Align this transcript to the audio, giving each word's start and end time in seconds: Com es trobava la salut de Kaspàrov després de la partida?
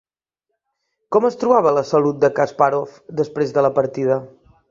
Com 1.15 1.27
es 1.27 1.37
trobava 1.43 1.73
la 1.79 1.83
salut 1.91 2.17
de 2.23 2.31
Kaspàrov 2.41 2.97
després 3.23 3.55
de 3.59 3.67
la 3.67 3.75
partida? 3.79 4.19